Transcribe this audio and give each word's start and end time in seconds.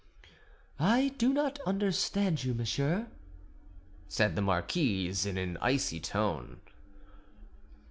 "I 0.79 1.09
do 1.19 1.31
not 1.31 1.59
understand 1.59 2.43
you, 2.43 2.55
monsieur," 2.55 3.07
said 4.07 4.35
the 4.35 4.41
marquise 4.41 5.27
in 5.27 5.37
an 5.37 5.57
icy 5.61 5.99
tone. 5.99 6.59